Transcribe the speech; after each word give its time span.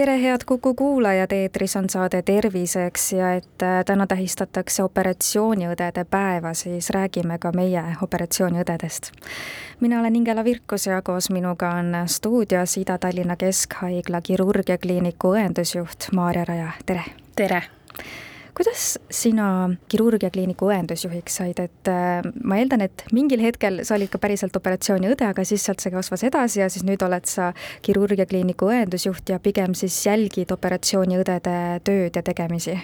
tere, 0.00 0.22
head 0.22 0.40
Kuku 0.46 0.74
kuulajad, 0.74 1.32
eetris 1.32 1.76
on 1.76 1.90
saade 1.90 2.22
Terviseks 2.22 3.12
ja 3.12 3.34
et 3.34 3.62
äh, 3.62 3.84
täna 3.84 4.06
tähistatakse 4.06 4.82
operatsiooniõdede 4.82 6.04
päeva, 6.10 6.54
siis 6.54 6.88
räägime 6.90 7.36
ka 7.38 7.52
meie 7.52 7.82
operatsiooniõdedest. 8.02 9.10
mina 9.80 10.00
olen 10.00 10.16
Ingela 10.16 10.44
Virkus 10.44 10.86
ja 10.86 11.02
koos 11.02 11.30
minuga 11.30 11.74
on 11.82 11.92
stuudios 12.06 12.76
Ida-Tallinna 12.76 13.36
Keskhaigla 13.36 14.20
kirurgiakliiniku 14.20 15.34
õendusjuht 15.36 16.08
Maarja 16.12 16.44
Raja, 16.48 16.72
tere! 16.86 17.04
tere! 17.36 17.62
Kuidas 18.56 18.98
sina 19.12 19.70
kirurgiakliiniku 19.90 20.70
õendusjuhiks 20.70 21.40
said, 21.40 21.60
et 21.62 21.90
äh, 21.90 22.24
ma 22.44 22.60
eeldan, 22.60 22.84
et 22.86 23.04
mingil 23.16 23.42
hetkel 23.44 23.82
sa 23.86 23.96
olid 23.96 24.10
ka 24.12 24.20
päriselt 24.22 24.56
operatsiooniõde, 24.56 25.28
aga 25.30 25.44
siis 25.48 25.64
sealt 25.66 25.82
see 25.82 25.92
kasvas 25.94 26.24
edasi 26.28 26.62
ja 26.62 26.70
siis 26.72 26.86
nüüd 26.86 27.02
oled 27.06 27.28
sa 27.30 27.52
kirurgiakliiniku 27.86 28.70
õendusjuht 28.72 29.34
ja 29.34 29.40
pigem 29.42 29.76
siis 29.78 29.98
jälgid 30.06 30.52
operatsiooniõdede 30.56 31.56
tööd 31.86 32.18
ja 32.18 32.24
tegemisi? 32.26 32.78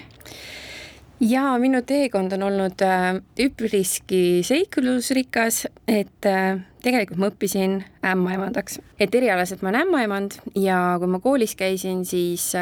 jaa, 1.21 1.55
minu 1.59 1.81
teekond 1.87 2.35
on 2.37 2.45
olnud 2.51 2.83
äh, 2.85 3.09
üpriski 3.41 4.43
seiklusrikas, 4.45 5.65
et 5.89 6.29
äh, 6.29 6.61
tegelikult 6.85 7.23
ma 7.23 7.31
õppisin 7.33 7.81
ämmaemandaks, 8.05 8.81
et 9.01 9.15
erialaselt 9.17 9.65
ma 9.65 9.73
olen 9.73 9.87
ämmaemand 9.87 10.39
ja 10.55 10.81
kui 11.01 11.11
ma 11.11 11.21
koolis 11.25 11.57
käisin, 11.59 12.05
siis 12.05 12.53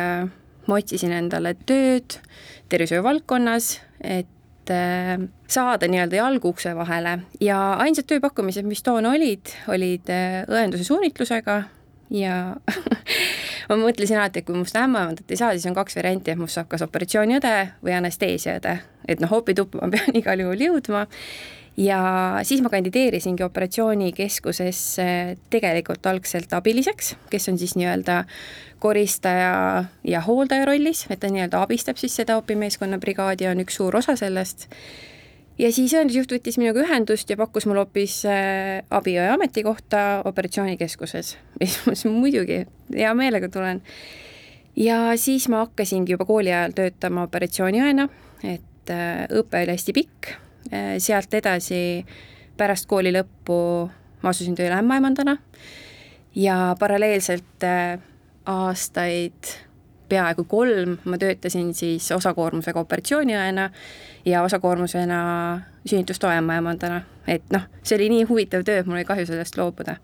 ma 0.67 0.79
otsisin 0.81 1.13
endale 1.15 1.55
tööd 1.67 2.19
tervishoiu 2.73 3.05
valdkonnas, 3.05 3.79
et 4.01 4.73
äh, 4.73 5.17
saada 5.51 5.89
nii-öelda 5.91 6.21
jalg 6.21 6.45
ukse 6.49 6.75
vahele 6.77 7.19
ja 7.45 7.61
ainsad 7.85 8.09
tööpakkumised, 8.11 8.67
mis 8.69 8.83
toona 8.85 9.15
olid, 9.15 9.55
olid 9.73 10.13
äh, 10.13 10.43
õenduse 10.51 10.87
suunitlusega 10.89 11.63
ja 12.15 12.39
ma 13.69 13.79
mõtlesin 13.81 14.19
alati, 14.19 14.43
et 14.43 14.49
kui 14.49 14.57
must 14.59 14.77
ämmaemandat 14.79 15.31
ei 15.31 15.41
saa, 15.41 15.53
siis 15.57 15.67
on 15.71 15.77
kaks 15.77 15.99
varianti, 15.99 16.33
et 16.33 16.41
must 16.41 16.59
saab 16.59 16.71
kas 16.73 16.85
operatsiooniõde 16.87 17.55
või 17.85 17.97
anesteesiaõde. 17.99 18.79
et 19.09 19.21
noh, 19.21 19.33
opituppa 19.33 19.83
ma 19.83 19.93
pean 19.93 20.17
igal 20.21 20.45
juhul 20.45 20.67
jõudma 20.69 21.07
ja 21.77 22.01
siis 22.43 22.63
ma 22.63 22.71
kandideerisingi 22.71 23.43
operatsioonikeskusesse 23.43 25.07
tegelikult 25.51 26.07
algselt 26.07 26.53
abiliseks, 26.55 27.15
kes 27.31 27.49
on 27.51 27.59
siis 27.59 27.75
nii-öelda 27.79 28.23
koristaja 28.83 29.85
ja 30.05 30.21
hooldaja 30.27 30.69
rollis, 30.69 31.07
et 31.11 31.21
ta 31.21 31.31
nii-öelda 31.33 31.63
abistab 31.65 31.99
siis 31.99 32.15
seda 32.17 32.37
opimeeskonna 32.39 33.01
brigaadi, 33.03 33.49
on 33.51 33.65
üks 33.65 33.81
suur 33.81 33.97
osa 33.97 34.17
sellest. 34.17 34.69
ja 35.59 35.71
siis 35.73 35.95
õendusjuht 35.95 36.37
võttis 36.37 36.59
minuga 36.59 36.83
ühendust 36.83 37.31
ja 37.31 37.37
pakkus 37.39 37.67
mulle 37.67 37.85
hoopis 37.85 38.21
äh, 38.27 38.85
abiõe 38.91 39.27
ametikohta 39.35 40.23
operatsioonikeskuses. 40.31 41.37
siis 41.59 41.81
ma 41.81 41.91
mõtlesin 41.91 42.15
muidugi, 42.21 42.61
hea 42.95 43.15
meelega 43.15 43.49
tulen. 43.49 43.83
ja 44.77 45.17
siis 45.17 45.49
ma 45.49 45.67
hakkasingi 45.67 46.15
juba 46.15 46.25
kooli 46.25 46.55
ajal 46.55 46.79
töötama 46.79 47.27
operatsiooniõena, 47.27 48.09
et 48.45 48.95
äh, 48.95 49.27
õpe 49.43 49.67
oli 49.67 49.75
hästi 49.75 49.99
pikk 49.99 50.44
sealt 50.99 51.35
edasi 51.35 52.07
pärast 52.57 52.87
kooli 52.89 53.13
lõppu 53.13 53.59
ma 54.25 54.33
asusin 54.33 54.57
tööle 54.57 54.79
ämmaemandana 54.81 55.37
ja 56.35 56.75
paralleelselt 56.79 57.65
äh, 57.65 57.99
aastaid 58.47 59.53
peaaegu 60.09 60.45
kolm 60.49 60.99
ma 61.05 61.19
töötasin 61.19 61.73
siis 61.75 62.11
osakoormusega 62.13 62.81
operatsiooniõena 62.81 63.71
ja 64.25 64.43
osakoormusena 64.43 65.21
sünnitustoe 65.87 66.37
ämmaemandana, 66.39 67.03
et 67.29 67.45
noh, 67.53 67.65
see 67.83 67.99
oli 67.99 68.09
nii 68.13 68.27
huvitav 68.29 68.65
töö, 68.65 68.81
et 68.81 68.87
mul 68.89 69.01
oli 69.01 69.09
kahju 69.09 69.27
sellest 69.29 69.59
loobuda 69.61 69.97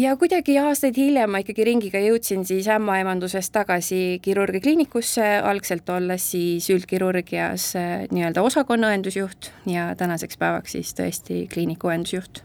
ja 0.00 0.16
kuidagi 0.16 0.56
aastaid 0.58 0.96
hiljem 0.96 1.32
ma 1.34 1.40
ikkagi 1.42 1.64
ringiga 1.68 2.00
jõudsin 2.02 2.44
siis 2.48 2.68
ämmaemandusest 2.72 3.52
tagasi 3.52 4.02
kirurgikliinikusse, 4.24 5.26
algselt 5.44 5.88
olles 5.92 6.30
siis 6.34 6.68
üldkirurgias 6.72 7.70
äh, 7.78 7.96
nii-öelda 8.12 8.44
osakonna 8.46 8.92
õendusjuht 8.94 9.50
ja 9.70 9.90
tänaseks 10.00 10.40
päevaks 10.40 10.78
siis 10.78 10.94
tõesti 10.96 11.44
kliiniku 11.52 11.92
õendusjuht 11.92 12.44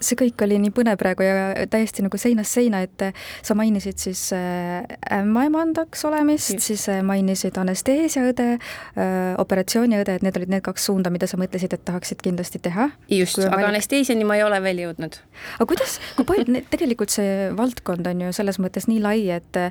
see 0.00 0.18
kõik 0.18 0.44
oli 0.46 0.58
nii 0.62 0.72
põnev 0.74 0.98
praegu 1.00 1.24
ja 1.26 1.66
täiesti 1.70 2.04
nagu 2.04 2.18
seinast 2.20 2.54
seina, 2.54 2.82
et 2.86 3.04
sa 3.44 3.56
mainisid 3.58 3.98
siis 4.00 4.28
äh, 4.36 4.84
ämmaemandaks 5.18 6.04
olemist, 6.08 6.58
siis 6.64 6.86
äh, 6.92 7.00
mainisid 7.06 7.58
anesteesiaõde, 7.60 8.48
äh, 8.58 9.12
operatsiooniõde, 9.42 10.18
et 10.18 10.26
need 10.26 10.38
olid 10.40 10.54
need 10.54 10.64
kaks 10.66 10.88
suunda, 10.90 11.12
mida 11.14 11.28
sa 11.30 11.40
mõtlesid, 11.40 11.74
et 11.74 11.84
tahaksid 11.88 12.22
kindlasti 12.24 12.62
teha. 12.64 12.90
just, 13.12 13.40
aga 13.42 13.56
valik... 13.56 13.70
anesteesiani 13.74 14.26
ma 14.28 14.38
ei 14.38 14.46
ole 14.46 14.60
veel 14.64 14.84
jõudnud. 14.86 15.20
aga 15.58 15.68
kuidas, 15.68 15.98
kui 16.16 16.28
palju, 16.28 16.62
tegelikult 16.72 17.14
see 17.14 17.52
valdkond 17.58 18.10
on 18.10 18.26
ju 18.26 18.34
selles 18.36 18.60
mõttes 18.62 18.88
nii 18.90 19.02
lai, 19.04 19.20
et 19.34 19.62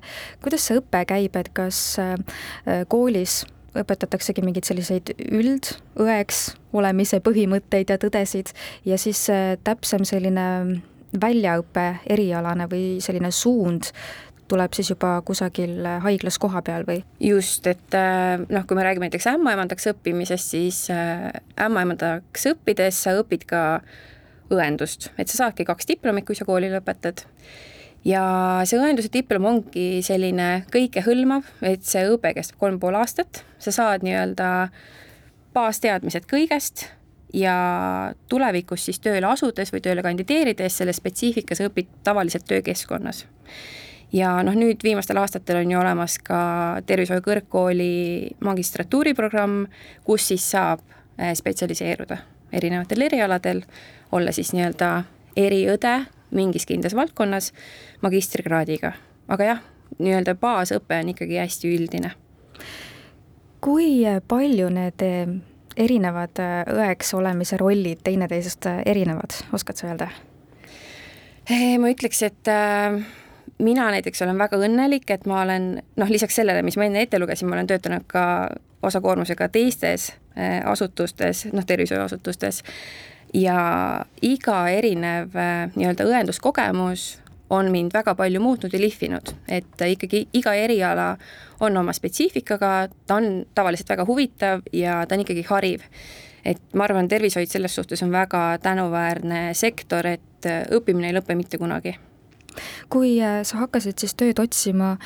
kuidas 0.44 0.68
see 0.68 0.82
õpe 0.82 1.04
käib, 1.08 1.40
et 1.40 1.54
kas 1.56 1.84
koolis 2.92 3.44
õpetataksegi 3.82 4.44
mingeid 4.46 4.68
selliseid 4.68 5.14
üldõeks 5.28 6.52
olemise 6.78 7.22
põhimõtteid 7.24 7.94
ja 7.94 7.98
tõdesid 8.02 8.54
ja 8.86 9.00
siis 9.02 9.26
täpsem 9.64 10.06
selline 10.08 10.48
väljaõpe, 11.18 11.86
erialane 12.10 12.68
või 12.70 12.98
selline 13.04 13.32
suund 13.32 13.92
tuleb 14.48 14.76
siis 14.76 14.90
juba 14.92 15.18
kusagil 15.28 15.86
haiglas 16.04 16.38
kohapeal 16.40 16.86
või? 16.88 17.02
just, 17.24 17.68
et 17.68 17.96
äh, 17.98 18.38
noh, 18.40 18.66
kui 18.68 18.78
me 18.78 18.86
räägime 18.88 19.08
näiteks 19.08 19.28
ämmaemandaks 19.34 19.90
õppimisest, 19.92 20.54
siis 20.56 20.84
äh, 20.94 21.30
ämmaemandaks 21.66 22.48
õppides 22.54 23.02
sa 23.08 23.18
õpid 23.20 23.44
ka 23.50 23.64
õendust, 24.54 25.10
et 25.20 25.28
sa 25.28 25.44
saadki 25.44 25.68
kaks 25.68 25.90
diplomit, 25.90 26.28
kui 26.28 26.38
sa 26.38 26.48
kooli 26.48 26.72
lõpetad 26.72 27.26
ja 28.06 28.24
see 28.68 28.80
õenduse 28.80 29.10
diplom 29.14 29.48
ongi 29.50 29.88
selline 30.06 30.66
kõikehõlmav, 30.74 31.48
et 31.66 31.86
see 31.88 32.06
õpe 32.12 32.34
kestab 32.38 32.60
kolm 32.62 32.80
pool 32.82 32.98
aastat, 33.00 33.44
sa 33.60 33.74
saad 33.74 34.06
nii-öelda 34.06 34.52
baasteadmised 35.56 36.28
kõigest 36.30 36.88
ja 37.34 37.56
tulevikus 38.30 38.86
siis 38.88 39.02
tööle 39.04 39.28
asudes 39.28 39.74
või 39.74 39.82
tööle 39.84 40.04
kandideerides 40.06 40.80
selle 40.80 40.94
spetsiifika 40.96 41.58
sa 41.58 41.68
õpid 41.68 41.90
tavaliselt 42.08 42.48
töökeskkonnas. 42.48 43.26
ja 44.14 44.38
noh, 44.44 44.56
nüüd 44.56 44.84
viimastel 44.84 45.18
aastatel 45.20 45.64
on 45.64 45.72
ju 45.72 45.80
olemas 45.80 46.18
ka 46.24 46.40
tervishoiu 46.88 47.22
kõrgkooli 47.26 48.36
magistratuuriprogramm, 48.40 49.66
kus 50.04 50.30
siis 50.32 50.48
saab 50.52 50.80
eh, 51.18 51.36
spetsialiseeruda 51.36 52.18
erinevatel 52.52 53.02
erialadel, 53.02 53.64
olla 54.12 54.32
siis 54.32 54.54
nii-öelda 54.56 54.92
eriõde 55.36 55.98
mingis 56.36 56.66
kindlas 56.68 56.96
valdkonnas 56.96 57.52
magistrikraadiga, 58.02 58.94
aga 59.28 59.52
jah, 59.52 59.62
nii-öelda 60.00 60.36
baasõpe 60.40 61.00
on 61.02 61.14
ikkagi 61.14 61.40
hästi 61.40 61.76
üldine. 61.76 62.12
kui 63.62 64.04
palju 64.28 64.70
need 64.70 65.02
eh, 65.04 65.30
erinevad 65.78 66.40
eh, 66.40 66.74
õeks 66.74 67.14
olemise 67.18 67.58
rollid 67.58 68.04
teineteisest 68.04 68.66
eh, 68.66 68.82
erinevad, 68.86 69.40
oskad 69.54 69.80
sa 69.80 69.88
öelda? 69.92 70.10
ma 71.80 71.88
ütleks, 71.88 72.22
et 72.28 72.50
äh, 72.52 72.98
mina 73.64 73.90
näiteks 73.92 74.22
olen 74.22 74.38
väga 74.38 74.60
õnnelik, 74.60 75.10
et 75.14 75.26
ma 75.30 75.42
olen 75.42 75.70
noh, 75.80 76.10
lisaks 76.12 76.36
sellele, 76.36 76.64
mis 76.66 76.78
ma 76.78 76.88
enne 76.88 77.06
ette 77.06 77.20
lugesin, 77.20 77.50
ma 77.50 77.58
olen 77.58 77.70
töötanud 77.70 78.08
ka 78.12 78.24
osakoormusega 78.86 79.50
teistes 79.54 80.12
äh, 80.38 80.60
asutustes, 80.66 81.48
noh, 81.54 81.66
tervishoiuasutustes 81.66 82.64
ja 83.34 84.06
iga 84.22 84.60
erinev 84.70 85.36
äh, 85.36 85.72
nii-öelda 85.76 86.08
õenduskogemus 86.08 87.08
on 87.50 87.72
mind 87.72 87.94
väga 87.96 88.16
palju 88.16 88.42
muutnud 88.44 88.74
ja 88.74 88.80
lihvinud, 88.80 89.32
et 89.48 89.82
ikkagi 89.88 90.26
iga 90.36 90.54
eriala 90.54 91.14
on 91.64 91.78
oma 91.78 91.94
spetsiifikaga, 91.96 92.72
ta 93.08 93.20
on 93.22 93.46
tavaliselt 93.56 93.90
väga 93.90 94.06
huvitav 94.08 94.66
ja 94.74 95.06
ta 95.08 95.16
on 95.16 95.24
ikkagi 95.24 95.46
hariv. 95.50 95.86
et 96.46 96.62
ma 96.74 96.84
arvan, 96.84 97.08
tervishoid 97.08 97.50
selles 97.52 97.76
suhtes 97.76 98.04
on 98.04 98.12
väga 98.12 98.58
tänuväärne 98.64 99.54
sektor, 99.54 100.06
et 100.08 100.48
õppimine 100.72 101.10
ei 101.10 101.16
lõpe 101.16 101.36
mitte 101.36 101.58
kunagi. 101.58 101.98
kui 102.90 103.22
äh, 103.22 103.44
sa 103.44 103.58
hakkasid 103.58 104.00
siis 104.00 104.16
tööd 104.16 104.40
otsima, 104.40 104.98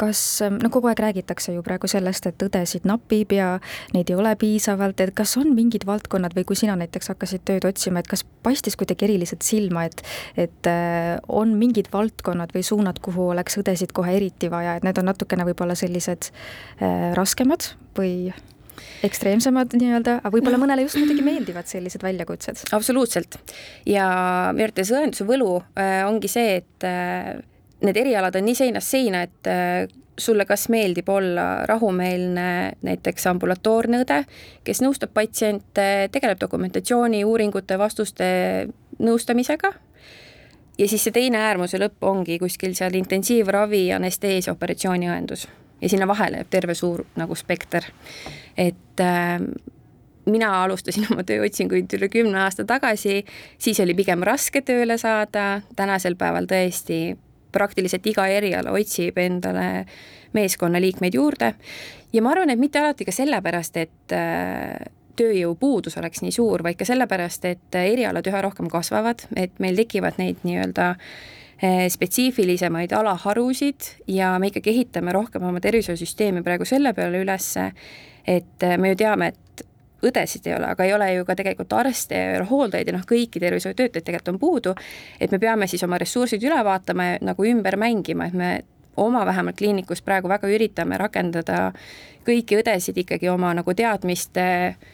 kas, 0.00 0.20
no 0.50 0.70
kogu 0.72 0.90
aeg 0.90 1.00
räägitakse 1.04 1.54
ju 1.54 1.62
praegu 1.66 1.88
sellest, 1.90 2.26
et 2.30 2.44
õdesid 2.46 2.86
napib 2.88 3.32
ja 3.34 3.58
neid 3.94 4.10
ei 4.10 4.18
ole 4.18 4.34
piisavalt, 4.40 5.00
et 5.00 5.14
kas 5.16 5.36
on 5.40 5.52
mingid 5.56 5.86
valdkonnad 5.88 6.34
või 6.36 6.46
kui 6.48 6.58
sina 6.58 6.76
näiteks 6.80 7.12
hakkasid 7.12 7.44
tööd 7.48 7.68
otsima, 7.68 8.02
et 8.02 8.10
kas 8.10 8.24
paistis 8.46 8.78
kuidagi 8.80 9.08
eriliselt 9.08 9.46
silma, 9.46 9.86
et 9.88 10.02
et 10.40 10.70
äh, 10.70 11.14
on 11.28 11.54
mingid 11.58 11.90
valdkonnad 11.92 12.54
või 12.54 12.64
suunad, 12.66 12.98
kuhu 13.04 13.30
oleks 13.34 13.58
õdesid 13.60 13.94
kohe 13.96 14.16
eriti 14.16 14.50
vaja, 14.50 14.76
et 14.76 14.86
need 14.86 14.98
on 15.00 15.08
natukene 15.10 15.46
võib-olla 15.48 15.76
sellised 15.78 16.30
äh, 16.30 17.12
raskemad 17.18 17.72
või? 17.98 18.32
ekstreemsemad 19.06 19.74
nii-öelda, 19.78 20.16
aga 20.18 20.30
võib-olla 20.34 20.58
mõnele 20.58 20.82
just 20.82 20.98
muidugi 20.98 21.22
meeldivad 21.22 21.68
sellised 21.70 22.02
väljakutsed. 22.02 22.64
absoluutselt. 22.74 23.38
ja 23.86 24.06
minu 24.54 24.66
arvates 24.66 24.90
õenduse 24.90 25.26
võlu 25.28 25.58
äh, 25.78 26.02
ongi 26.08 26.30
see, 26.32 26.56
et 26.62 26.88
need 27.84 28.00
erialad 28.00 28.36
on 28.38 28.46
nii 28.48 28.56
seinast 28.58 28.94
seina, 28.94 29.22
et 29.26 29.50
äh, 29.50 29.86
sulle 30.18 30.44
kas 30.46 30.68
meeldib 30.70 31.08
olla 31.10 31.64
rahumeelne 31.66 32.46
näiteks 32.86 33.26
ambulatoorne 33.26 34.04
õde, 34.04 34.20
kes 34.64 34.82
nõustab 34.84 35.14
patsiente, 35.14 36.08
tegeleb 36.14 36.38
dokumentatsiooni, 36.40 37.24
uuringute, 37.26 37.78
vastuste 37.78 38.26
nõustamisega, 39.02 39.72
ja 40.78 40.88
siis 40.88 41.04
see 41.06 41.14
teine 41.14 41.42
äärmuse 41.48 41.78
lõpp 41.82 42.06
ongi 42.06 42.38
kuskil 42.42 42.74
seal 42.78 42.94
intensiivravi, 42.98 43.88
anesteesia, 43.96 44.54
operatsiooniõendus. 44.54 45.48
Ja 45.82 45.90
sinna 45.90 46.06
vahele 46.08 46.40
jääb 46.40 46.50
terve 46.50 46.74
suur 46.78 47.04
nagu 47.18 47.34
spekter. 47.34 47.84
et 48.56 49.00
äh, 49.00 49.40
mina 50.26 50.62
alustasin 50.62 51.06
oma 51.12 51.24
tööotsinguid 51.26 51.98
üle 51.98 52.08
kümne 52.08 52.38
aasta 52.44 52.64
tagasi, 52.64 53.24
siis 53.58 53.80
oli 53.80 53.94
pigem 53.94 54.22
raske 54.22 54.62
tööle 54.62 54.98
saada, 54.98 55.62
tänasel 55.76 56.16
päeval 56.16 56.46
tõesti 56.50 57.16
praktiliselt 57.54 58.06
iga 58.10 58.26
eriala 58.30 58.74
otsib 58.74 59.18
endale 59.22 59.86
meeskonnaliikmeid 60.34 61.14
juurde. 61.14 61.54
Ja 62.12 62.22
ma 62.22 62.34
arvan, 62.34 62.50
et 62.50 62.60
mitte 62.60 62.82
alati 62.82 63.06
ka 63.06 63.14
sellepärast, 63.14 63.78
et 63.80 64.14
äh, 64.14 64.90
tööjõupuudus 65.18 65.96
oleks 66.00 66.22
nii 66.24 66.34
suur, 66.34 66.62
vaid 66.66 66.78
ka 66.78 66.86
sellepärast, 66.88 67.46
et 67.50 67.78
erialad 67.78 68.26
üha 68.30 68.42
rohkem 68.44 68.68
kasvavad, 68.72 69.26
et 69.38 69.54
meil 69.62 69.78
tekivad 69.78 70.18
neid 70.18 70.42
nii-öelda 70.46 70.88
eh, 70.94 71.84
spetsiifilisemaid 71.92 72.94
alaharusid 72.96 73.92
ja 74.10 74.34
me 74.42 74.50
ikkagi 74.50 74.74
ehitame 74.74 75.14
rohkem 75.14 75.46
oma 75.46 75.62
tervishoiusüsteemi 75.62 76.42
praegu 76.46 76.66
selle 76.68 76.94
peale 76.96 77.22
ülesse, 77.22 77.70
et 78.26 78.66
me 78.80 78.94
ju 78.94 79.00
teame, 79.04 79.30
et 79.34 79.66
õdesid 80.08 80.46
ei 80.48 80.56
ole, 80.56 80.70
aga 80.74 80.86
ei 80.86 80.94
ole 80.94 81.10
ju 81.14 81.26
ka 81.28 81.36
tegelikult 81.38 81.72
arste 81.78 82.18
ja 82.18 82.46
hooldajaid 82.48 82.90
ja 82.90 82.96
noh, 82.96 83.06
kõiki 83.08 83.42
tervishoiutöötajaid 83.42 84.06
tegelikult 84.06 84.34
on 84.34 84.40
puudu, 84.42 84.74
et 85.20 85.32
me 85.32 85.40
peame 85.42 85.68
siis 85.70 85.82
oma 85.86 85.98
ressursid 86.00 86.42
üle 86.44 86.60
vaatama 86.64 87.10
ja 87.12 87.20
nagu 87.24 87.46
ümber 87.48 87.78
mängima, 87.80 88.28
et 88.28 88.38
me 88.38 88.50
oma 88.96 89.24
vähemalt 89.26 89.58
kliinikus 89.58 90.02
praegu 90.02 90.30
väga 90.30 90.48
üritame 90.48 90.98
rakendada 91.00 91.72
kõiki 92.26 92.60
õdesid 92.60 93.00
ikkagi 93.02 93.28
oma 93.28 93.50
nagu 93.58 93.74
teadmiste 93.74 94.44
äh, 94.44 94.92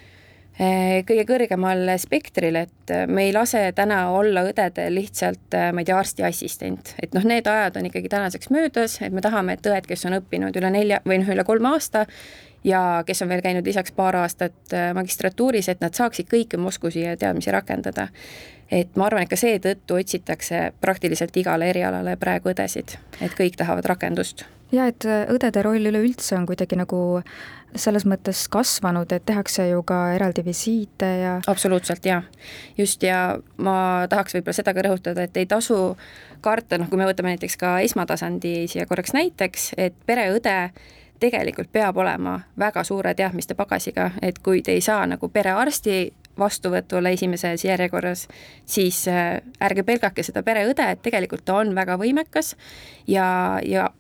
kõige 0.61 1.25
kõrgemal 1.25 1.89
spektril, 2.01 2.59
et 2.61 2.93
eh, 2.93 3.07
me 3.09 3.25
ei 3.29 3.33
lase 3.33 3.63
täna 3.77 4.03
olla 4.13 4.43
õdedel 4.45 4.93
lihtsalt, 4.99 5.47
eh, 5.57 5.71
ma 5.73 5.81
ei 5.81 5.89
tea, 5.89 5.97
arsti 5.97 6.27
assistent, 6.27 6.95
et 7.03 7.17
noh, 7.17 7.25
need 7.25 7.49
ajad 7.49 7.79
on 7.81 7.89
ikkagi 7.89 8.13
tänaseks 8.13 8.53
möödas, 8.53 8.99
et 9.01 9.15
me 9.17 9.25
tahame, 9.25 9.57
et 9.57 9.71
õed, 9.71 9.89
kes 9.89 10.05
on 10.11 10.19
õppinud 10.21 10.61
üle 10.61 10.73
nelja 10.75 11.01
või 11.07 11.23
noh, 11.23 11.33
üle 11.33 11.47
kolme 11.49 11.73
aasta 11.73 12.05
ja 12.65 12.83
kes 13.09 13.25
on 13.25 13.33
veel 13.33 13.41
käinud 13.41 13.65
lisaks 13.65 13.95
paar 13.97 14.19
aastat 14.21 14.77
magistratuuris, 14.95 15.71
et 15.73 15.81
nad 15.81 15.97
saaksid 15.97 16.29
kõiki 16.29 16.61
oma 16.61 16.69
oskusi 16.69 17.07
ja 17.07 17.17
teadmisi 17.17 17.55
rakendada. 17.57 18.09
et 18.71 18.97
ma 18.97 19.07
arvan, 19.07 19.23
et 19.23 19.31
ka 19.33 19.37
seetõttu 19.37 19.97
otsitakse 19.97 20.73
praktiliselt 20.81 21.37
igale 21.37 21.71
erialale 21.73 22.17
praegu 22.17 22.53
õdesid, 22.53 22.99
et 23.21 23.33
kõik 23.33 23.57
tahavad 23.57 23.89
rakendust 23.89 24.45
ja 24.73 24.87
et 24.91 25.07
õdede 25.07 25.63
roll 25.67 25.91
üleüldse 25.91 26.37
on 26.39 26.47
kuidagi 26.49 26.79
nagu 26.79 27.23
selles 27.79 28.05
mõttes 28.09 28.47
kasvanud, 28.51 29.13
et 29.15 29.25
tehakse 29.27 29.69
ju 29.69 29.83
ka 29.87 29.99
eraldi 30.17 30.43
visiite 30.47 31.07
ja 31.21 31.35
absoluutselt, 31.47 32.07
jaa. 32.07 32.23
just, 32.79 33.03
ja 33.03 33.39
ma 33.63 34.07
tahaks 34.11 34.35
võib-olla 34.35 34.57
seda 34.57 34.75
ka 34.75 34.85
rõhutada, 34.87 35.27
et 35.27 35.37
ei 35.39 35.47
tasu 35.47 35.97
karta, 36.43 36.79
noh, 36.81 36.89
kui 36.91 36.99
me 36.99 37.07
võtame 37.07 37.35
näiteks 37.35 37.59
ka 37.61 37.79
esmatasandi 37.87 38.65
siia 38.71 38.89
korraks 38.91 39.15
näiteks, 39.15 39.75
et 39.79 39.95
pereõde 40.07 40.57
tegelikult 41.21 41.69
peab 41.73 41.99
olema 42.01 42.41
väga 42.59 42.85
suure 42.85 43.13
teadmiste 43.15 43.55
pagasiga, 43.55 44.11
et 44.23 44.41
kui 44.43 44.65
te 44.65 44.75
ei 44.75 44.83
saa 44.85 45.05
nagu 45.07 45.29
perearsti 45.29 46.09
vastuvõtule 46.41 47.13
esimeses 47.13 47.65
järjekorras, 47.65 48.27
siis 48.67 49.03
äh, 49.11 49.41
ärge 49.61 49.85
pelgake 49.85 50.25
seda 50.25 50.43
pereõde, 50.47 50.87
et 50.87 51.03
tegelikult 51.05 51.45
ta 51.45 51.59
on 51.61 51.75
väga 51.77 51.99
võimekas 52.01 52.55
ja, 53.11 53.61
ja 53.67 53.91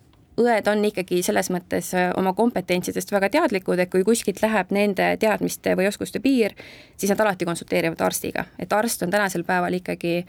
õed 0.40 0.68
on 0.70 0.84
ikkagi 0.88 1.20
selles 1.26 1.50
mõttes 1.52 1.92
äh, 1.96 2.10
oma 2.18 2.32
kompetentsidest 2.36 3.12
väga 3.12 3.30
teadlikud, 3.36 3.78
et 3.78 3.90
kui 3.92 4.04
kuskilt 4.06 4.42
läheb 4.42 4.72
nende 4.74 5.12
teadmiste 5.20 5.76
või 5.78 5.90
oskuste 5.90 6.22
piir, 6.24 6.56
siis 6.96 7.12
nad 7.12 7.20
alati 7.24 7.48
konsulteerivad 7.48 8.00
arstiga, 8.06 8.46
et 8.58 8.72
arst 8.72 9.04
on 9.06 9.12
tänasel 9.12 9.44
päeval 9.48 9.78
ikkagi 9.80 10.20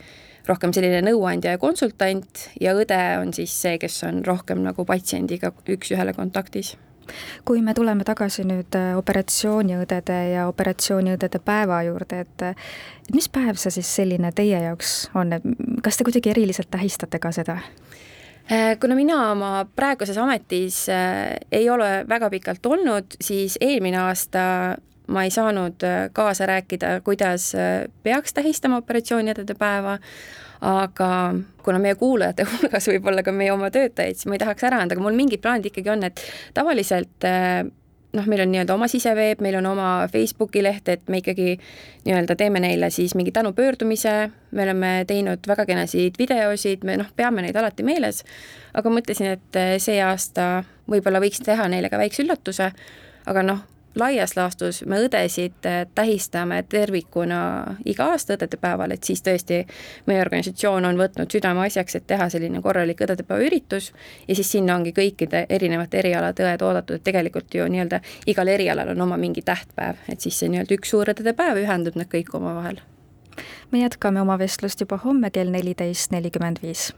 rohkem 0.48 0.72
selline 0.74 1.02
nõuandja 1.06 1.56
ja 1.56 1.62
konsultant 1.62 2.46
ja 2.60 2.74
õde 2.74 3.00
on 3.20 3.34
siis 3.36 3.54
see, 3.54 3.76
kes 3.82 4.02
on 4.08 4.24
rohkem 4.26 4.62
nagu 4.64 4.86
patsiendiga 4.88 5.52
üks-ühele 5.70 6.14
kontaktis. 6.16 6.76
Kui 7.44 7.62
me 7.62 7.74
tuleme 7.74 8.04
tagasi 8.06 8.44
nüüd 8.46 8.76
äh, 8.78 8.92
operatsiooniõdede 8.98 10.18
ja 10.34 10.46
operatsiooniõdede 10.50 11.42
päeva 11.44 11.82
juurde, 11.88 12.22
et 12.26 12.46
et 13.02 13.14
mis 13.14 13.26
päev 13.28 13.58
see 13.58 13.74
siis 13.74 13.88
selline 13.96 14.30
teie 14.32 14.60
jaoks 14.62 15.10
on, 15.18 15.34
et 15.34 15.46
kas 15.82 15.98
te 15.98 16.06
kuidagi 16.06 16.30
eriliselt 16.30 16.70
tähistate 16.70 17.18
ka 17.18 17.32
seda? 17.34 17.58
Äh, 18.50 18.76
kuna 18.80 18.94
mina 18.98 19.30
oma 19.30 19.66
praeguses 19.76 20.18
ametis 20.18 20.88
äh, 20.90 21.36
ei 21.52 21.68
ole 21.70 22.04
väga 22.08 22.30
pikalt 22.30 22.66
olnud, 22.66 23.14
siis 23.22 23.54
eelmine 23.60 24.00
aasta 24.02 24.42
ma 25.12 25.22
ei 25.22 25.30
saanud 25.30 25.84
äh, 25.86 26.08
kaasa 26.12 26.46
rääkida, 26.50 27.00
kuidas 27.06 27.52
peaks 28.02 28.34
tähistama 28.34 28.80
operatsioonijädede 28.82 29.54
päeva, 29.54 29.98
aga 30.60 31.10
kuna 31.62 31.78
meie 31.78 31.94
kuulajate 31.94 32.46
hulgas 32.50 32.90
võib 32.90 33.06
olla 33.12 33.22
ka 33.22 33.34
meie 33.34 33.52
oma 33.54 33.70
töötajaid, 33.70 34.18
siis 34.18 34.26
ma 34.26 34.34
ei 34.34 34.42
tahaks 34.42 34.66
ära 34.66 34.82
anda, 34.82 34.98
aga 34.98 35.06
mul 35.06 35.18
mingid 35.18 35.42
plaanid 35.44 35.70
ikkagi 35.70 35.94
on, 35.94 36.02
et 36.10 36.26
tavaliselt 36.54 37.30
noh, 38.12 38.26
meil 38.28 38.44
on 38.44 38.52
nii-öelda 38.52 38.74
oma 38.74 38.88
siseveeb, 38.90 39.40
meil 39.44 39.56
on 39.60 39.66
oma 39.72 39.88
Facebooki 40.12 40.62
leht, 40.64 40.88
et 40.92 41.08
me 41.08 41.22
ikkagi 41.22 41.56
nii-öelda 42.04 42.36
teeme 42.36 42.60
neile 42.60 42.90
siis 42.90 43.14
mingi 43.18 43.32
tänupöördumise, 43.32 44.14
me 44.50 44.66
oleme 44.66 44.92
teinud 45.08 45.48
väga 45.48 45.66
kenasid 45.68 46.18
videosid, 46.20 46.84
me 46.84 46.98
noh, 47.00 47.08
peame 47.16 47.44
neid 47.44 47.56
alati 47.56 47.86
meeles, 47.86 48.22
aga 48.74 48.92
mõtlesin, 48.92 49.34
et 49.36 49.60
see 49.82 50.00
aasta 50.04 50.64
võib-olla 50.90 51.22
võiks 51.22 51.42
teha 51.44 51.68
neile 51.72 51.92
ka 51.92 52.00
väikse 52.00 52.24
üllatuse, 52.26 52.72
aga 53.26 53.46
noh, 53.46 53.64
laias 53.94 54.36
laastus 54.36 54.82
me 54.86 55.00
õdesid 55.04 55.66
äh, 55.66 55.86
tähistame 55.94 56.62
tervikuna 56.68 57.76
iga 57.84 58.10
aasta 58.12 58.36
õdedepäeval, 58.36 58.94
et 58.94 59.04
siis 59.04 59.22
tõesti 59.22 59.62
meie 60.06 60.20
organisatsioon 60.24 60.84
on 60.88 61.00
võtnud 61.00 61.32
südameasjaks, 61.32 61.96
et 61.98 62.06
teha 62.06 62.28
selline 62.32 62.62
korralik 62.62 63.04
õdedepäeva 63.04 63.44
üritus 63.46 63.92
ja 64.28 64.34
siis 64.34 64.52
sinna 64.52 64.76
ongi 64.76 64.94
kõikide 64.96 65.46
erinevate 65.48 66.00
erialade 66.02 66.46
õed 66.46 66.64
oodatud, 66.64 67.00
et 67.00 67.04
tegelikult 67.04 67.54
ju 67.54 67.68
nii-öelda 67.68 68.00
igal 68.26 68.48
erialal 68.48 68.94
on 68.94 69.06
oma 69.08 69.20
mingi 69.20 69.42
tähtpäev, 69.42 70.00
et 70.08 70.20
siis 70.20 70.38
see 70.38 70.52
nii-öelda 70.52 70.78
üks 70.78 70.92
suur 70.94 71.12
õdedepäev 71.12 71.62
ühendab 71.64 71.98
need 71.98 72.10
kõik 72.12 72.34
omavahel. 72.38 72.80
me 73.70 73.80
jätkame 73.84 74.20
oma 74.20 74.38
vestlust 74.38 74.80
juba 74.80 75.00
homme 75.04 75.30
kell 75.30 75.50
neliteist 75.50 76.12
nelikümmend 76.12 76.62
viis. 76.62 76.92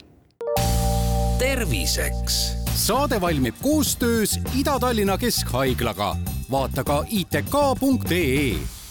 terviseks 1.39 2.65
saade 2.75 3.21
valmib 3.21 3.55
koostöös 3.63 4.41
Ida-Tallinna 4.59 5.19
Keskhaiglaga. 5.19 6.17
Vaata 6.53 6.83
ka 6.89 6.97
itk.ee 7.21 8.84